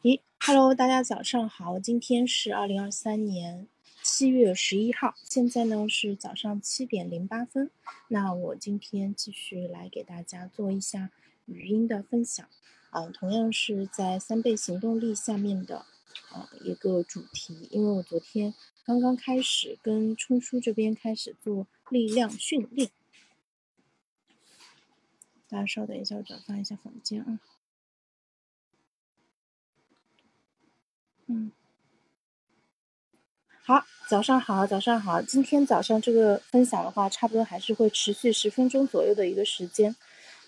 [0.00, 3.68] 咦，Hello，大家早上好，今天是二零二三年
[4.02, 7.70] 七月十一号，现在呢是早上七点零八分。
[8.08, 11.12] 那我今天继续来给大家做一下
[11.44, 12.48] 语音的分享，
[12.90, 15.84] 啊，同样是在三倍行动力下面的
[16.30, 18.54] 啊一个主题，因为我昨天
[18.84, 22.90] 刚刚开始跟冲叔这边开始做力量训练，
[25.48, 27.38] 大家稍等一下，我转发一下房间啊。
[31.26, 31.52] 嗯，
[33.64, 35.22] 好，早上好，早上好。
[35.22, 39.94] 今天早上这个分享的话，差不多还是会持续十分钟左右的一个时间。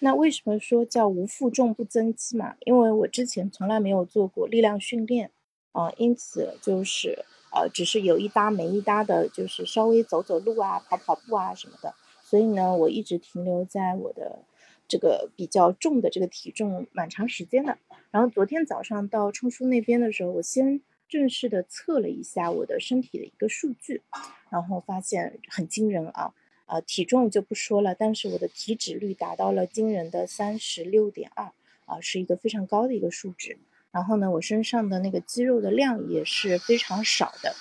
[0.00, 2.56] 那为什么说叫无负重不增肌嘛？
[2.60, 5.30] 因为我之前从来没有做过力量训练
[5.72, 11.94] 啊，因此就是呃，只是有一搭没一搭的，就是稍微走走路啊，跑跑步啊什么的。
[12.22, 14.40] 所以呢，我一直停留在我的
[14.86, 17.78] 这个比较重的这个体重蛮长时间的。
[18.10, 24.02] 然后昨天早上到冲叔那边的时候，我先正式的测了一下我的身体的一个数据，
[24.50, 26.32] 然后发现很惊人啊，
[26.66, 31.52] 呃，体重就不说了，但是我的体脂率达到了惊人的三十六点二，
[31.86, 33.58] 啊，是一个非常高的一个数值。
[33.90, 37.54] 然后呢，我身上的那个肌肉的量也是非常少的，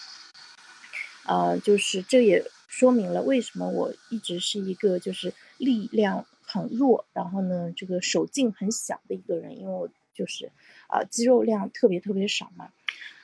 [1.28, 9.90] 呃，就是这也说明了为什么我一直是一个就是力量很弱，然后呢，这个手劲很小的一个人，因为我。
[10.16, 10.52] 就是，
[10.90, 12.72] 啊，肌肉量特别特别少嘛，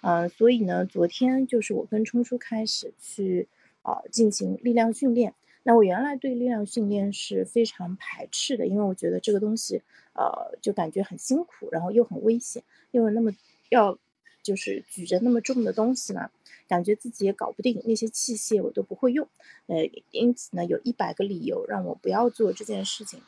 [0.02, 3.48] 嗯，所以呢，昨天就是我跟冲叔开始去，
[3.84, 5.36] 啊，进行力量训练。
[5.62, 13.32] 那我原来对力量训练是非常排斥的，因为我觉得这个东西，呃，就感觉很辛苦，然后又很危险，因为那么
[13.70, 14.00] 要
[14.42, 16.32] 就是举着那么重的东西嘛，
[16.70, 19.28] 感觉自己也搞不定，那些器械我都不会用，
[19.66, 23.20] 呃，因此呢，有一百个理由让我不要做这件事情，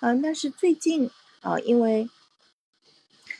[0.00, 2.08] 嗯，但是最近啊，因为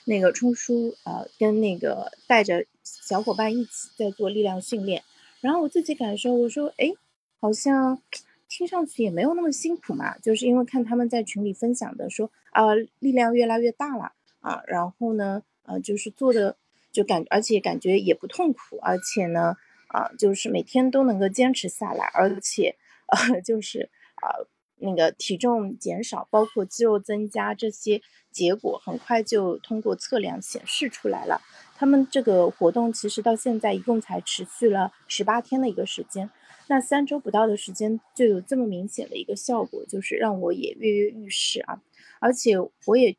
[0.04, 5.02] 那个冲叔，呃，跟那个带着小伙伴一起在做力量训练，
[5.40, 6.92] 然后我自己感受，我说，哎，
[7.40, 8.02] 好像
[8.48, 16.56] 听上去也没有那么辛苦嘛，就是因为看他们在群里分享的，说啊，力量越来越大了啊，然后呢，呃，就是做的
[16.92, 19.56] 就感，而且感觉也不痛苦，而且呢，
[19.88, 22.76] 啊，就是每天都能够坚持下来，而且，
[23.06, 24.48] 呃， 就是啊。
[24.80, 28.00] 那个体重减少，包括肌肉增加这些
[28.30, 31.40] 结果，很快就通过测量显示出来了。
[31.74, 36.30] 他们这个活动其实到现在一共才持续了十八天的一个时间，
[36.68, 41.82] 那三周不到的时间就有这么明显的一个效果，就是让我也跃跃欲试啊！
[42.20, 42.54] 而且
[42.86, 43.16] 我也，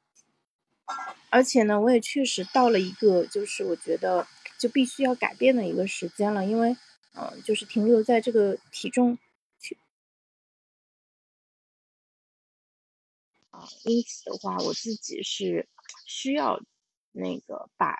[1.29, 4.27] 而且呢，我也确实到了一个就是我觉得
[4.59, 6.75] 就必须要改变的一个时间了，因为
[7.15, 9.17] 嗯，就是停留在这个体重。
[13.51, 15.67] 啊因此的话，我自己是
[16.05, 16.61] 需要
[17.11, 17.95] 那个把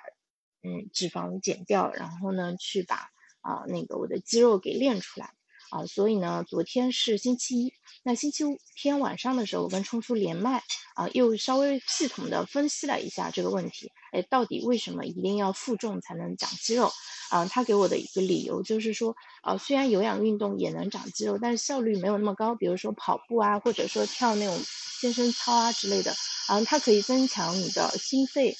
[0.64, 3.12] 嗯脂肪减掉，然后呢去把
[3.42, 5.34] 啊那个我的肌肉给练出来
[5.72, 5.86] 啊。
[5.86, 8.44] 所以呢，昨天是星期一，那星期
[8.76, 10.64] 天晚上的时候，我跟冲叔连麦
[10.96, 13.92] 啊，又稍微系统的分析了一下这个问题。
[14.12, 16.92] 哎，到底为什么一定要负重才能长肌肉
[17.30, 17.46] 啊？
[17.46, 22.56] 他给我的一个理由就是说，啊，虽然有氧运动也能长肌肉，但是效率没有那么高。
[22.56, 24.60] 比如说跑步啊，或者说跳那种。
[25.00, 26.14] 健身操啊之类的，
[26.50, 28.58] 啊，它可以增强你的心肺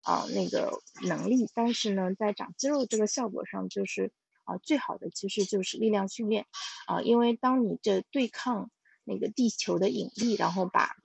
[0.00, 4.10] 啊那个能力，但是呢，在长肌肉这个效果上，就是
[4.44, 6.46] 啊最好的其实就是力量训练
[6.86, 8.70] 啊，因为当你这对抗
[9.04, 10.96] 那个地球的引力，然后把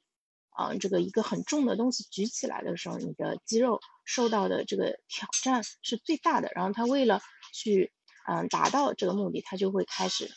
[0.51, 7.21] 啊这个一个很重的东西举起来的时候，你的肌肉受到的这个挑战是最大的，然后它为了
[7.53, 7.91] 去
[8.27, 10.29] 嗯达到这个目的，它就会开始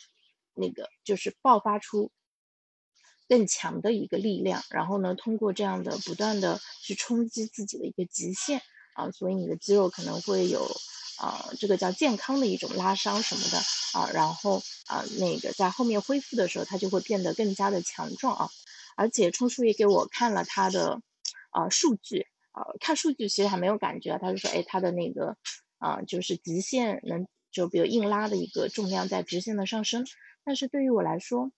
[0.53, 2.11] 那个就是爆发出。
[3.29, 8.61] 更强的一个力量，然后呢，通过这样的不断的去冲击自己的一个极限
[8.95, 10.59] 啊，所以你的肌肉可能会有
[11.23, 13.57] 啊，这个叫健康的一种拉伤什么的
[13.93, 18.49] 啊，然后啊，那个在后面恢复的时候，它就会变得更加的强壮啊。
[18.97, 21.01] 而且冲叔也给我看了他的
[21.51, 25.37] 啊数据啊，看数据其实还没有感觉，他就说，哎，他的那个
[25.77, 30.05] 啊，就是极限能就比如硬拉的一个重量在直线的上升，
[30.43, 31.51] 但是对于我来说，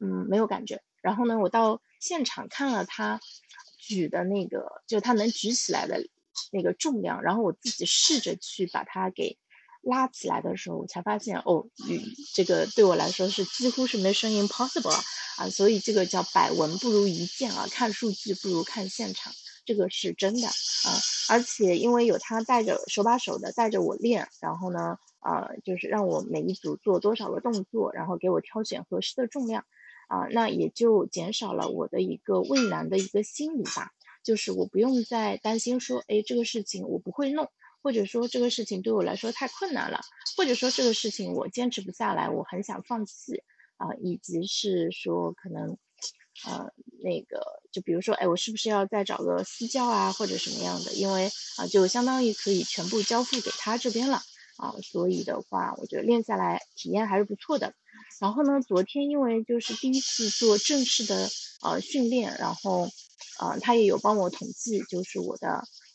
[0.00, 0.80] 嗯，没有感觉。
[1.02, 3.20] 然后呢，我到现场看了他
[3.78, 6.06] 举的那个，就他能举起来的
[6.52, 9.36] 那个重量，然后我自己试着去把它给
[9.82, 12.00] 拉起来的时候，我才发现哦，嗯
[12.34, 14.98] 这个对我来说是几乎是 mission impossible
[15.36, 19.32] 啊，所以这个叫百闻不如一见啊，看数据不如看现场，
[19.64, 20.88] 这个是真的啊，
[21.28, 29.64] 而且因为有他带着手把手的带着我练，然后呢，呃，就是让我每一组做多少个动作，然后给我挑选合适的重量。
[30.08, 33.92] 啊，那也就减少了我的一个畏难的一个心理吧。
[34.28, 40.02] 就是我不用再担心说，哎，这个事情我不会弄，或者说这个事情对我来说太困难了，
[40.36, 43.42] 或者说这个事情我坚持不下来，我很想放弃
[43.78, 45.78] 啊，以及是说可能，
[46.44, 46.70] 呃，
[47.02, 47.40] 那个
[47.72, 50.92] 就比如说，哎，我是不是要再找个私教啊，或者什么样的？
[50.92, 54.20] 因为啊，就相当于可以全部交付给他这边了
[54.58, 57.72] 啊，所以的话，我觉得练下来体验还是不错的。
[58.20, 61.30] 然后呢，昨天因为就是第一次做正式的
[61.62, 62.90] 呃训练，然后，
[63.40, 65.48] 呃，他也有帮我统计，就是我的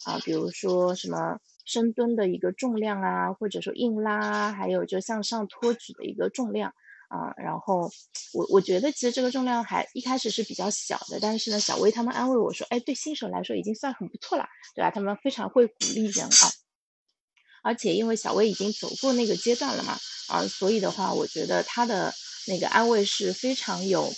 [0.06, 6.74] 啊，比如说什么深蹲的一个重量啊，或者说硬拉，还有就向上托举的一个重量
[7.10, 7.34] 啊。
[7.38, 7.92] 然后
[8.34, 14.46] 我我觉得其实这个重量还一开始是比较小的，但是呢，小薇他们安慰我说，哎，对新手来说已经算很不错了，
[14.76, 14.92] 对吧？
[14.92, 16.52] 他们非常会鼓励人啊。
[17.64, 19.98] 而且因为小薇已经走过那个阶段了嘛。
[20.30, 22.12] 啊，所以的话，我觉得他的
[22.48, 24.10] 那个安慰是非常有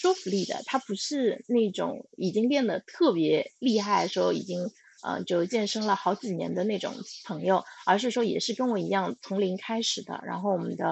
[0.00, 0.62] 说服力的。
[0.64, 4.70] 他不是那种已经练得特别厉害，说已经
[5.02, 10.20] 呃就健身了好几年的那种朋友，而是说也是跟我一样从零开始的。
[10.24, 10.86] 然后我们的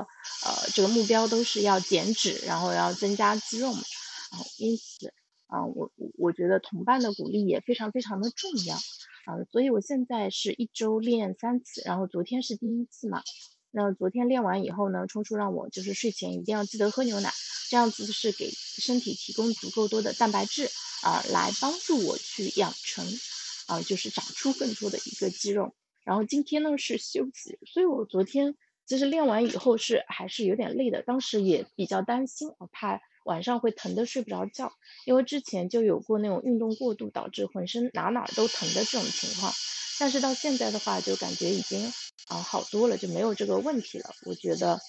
[0.45, 3.79] 呃这个目标都是要减脂，然后要增加肌肉嘛。
[3.79, 5.13] 啊，因此
[5.47, 8.75] 啊，我我觉得同伴的鼓励也非常非常的重要。
[8.75, 13.23] 啊，所以我现在是一周练三次，然后昨天是第一次嘛。
[13.79, 17.31] 那昨天练完以后呢，冲叔让我就是睡前一定要记得喝牛奶，
[17.69, 20.71] 这样子是给身体提供足够多的蛋白质
[21.03, 23.07] 啊，来帮助我去养成
[23.67, 25.75] 啊，就是长出更多的一个肌肉。
[26.05, 28.55] 然后今天呢是休息，所以我昨天
[28.87, 34.73] 其实练完以后是还是有点累的，当时也比较担心，我怕晚上会疼的睡不着觉，
[35.05, 39.53] 因为之前就有过那种运动过度导致浑身哪哪都疼的这种情况，
[40.01, 41.93] 但是到现在的话就感觉已经。
[42.29, 44.11] 啊，好多了就没有这个问题了。
[44.27, 44.81] 我觉得，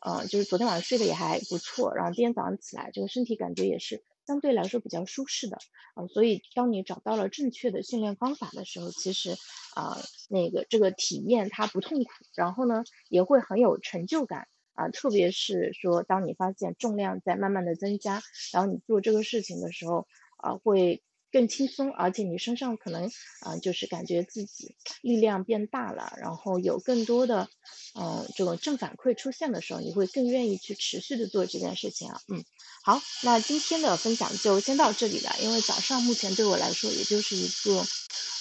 [0.00, 5.56] 呃，就是昨天晚上睡得也还不错，然后今天早上起来，这个身体感觉也是相对来说比较舒适的。
[5.94, 9.30] 啊，所以当你找到了正确的训练方法的时候，其实
[9.74, 9.96] 啊，
[10.28, 14.88] 那个这个体验它不痛苦，然后呢也会很有成就感啊。
[14.90, 18.22] 特别是说，当你发现重量在慢慢的增加，
[18.52, 20.06] 然后你做这个事情的时候，
[20.36, 21.02] 啊，会。
[21.32, 27.48] 更轻松，而且你身上可能啊，就是感觉自己力量变大了，然后有更多的
[27.98, 32.20] 嗯这种正反馈出现的时候，你会更愿意去持续的做这件事情啊。
[32.28, 32.44] 嗯，
[32.84, 37.78] 好，那今天的分享就先到这里了，因为早上目前对我来说也就是一个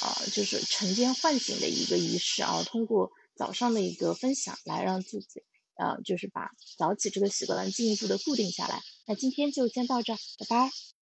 [0.04, 5.44] 呃就是晨间唤醒的一个仪式啊，通过早上的一个分享来让自己
[5.78, 8.82] 呃就是把早起这个习惯进一步的固定下来。
[9.08, 11.01] 那今天就先到这，拜拜。